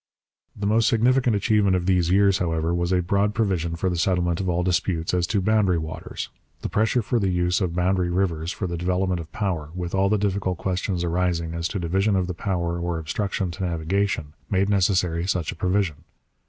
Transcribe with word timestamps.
The 0.55 0.65
most 0.65 0.87
significant 0.87 1.35
achievement 1.35 1.75
of 1.75 1.85
these 1.85 2.09
years, 2.09 2.39
however, 2.39 2.73
was 2.73 2.91
a 2.91 3.03
broad 3.03 3.35
provision 3.35 3.75
for 3.75 3.87
the 3.87 3.99
settlement 3.99 4.39
of 4.41 4.49
all 4.49 4.63
disputes 4.63 5.13
as 5.13 5.27
to 5.27 5.41
boundary 5.41 5.77
waters. 5.77 6.29
The 6.63 6.69
pressure 6.69 7.03
for 7.03 7.19
the 7.19 7.29
use 7.29 7.61
of 7.61 7.75
boundary 7.75 8.09
rivers 8.09 8.51
for 8.51 8.65
the 8.65 8.77
development 8.79 9.19
of 9.19 9.31
power, 9.31 9.69
with 9.75 9.93
all 9.93 10.09
the 10.09 10.17
difficult 10.17 10.57
questions 10.57 11.03
arising 11.03 11.53
as 11.53 11.67
to 11.67 11.77
division 11.79 12.15
of 12.15 12.25
the 12.25 12.33
power 12.33 12.79
or 12.79 12.97
obstruction 12.97 13.51
to 13.51 13.63
navigation, 13.63 14.33
made 14.49 14.69
necessary 14.69 15.27
such 15.27 15.51
a 15.51 15.55
provision. 15.55 15.97